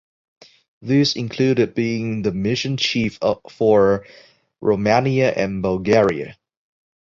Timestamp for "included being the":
1.15-2.31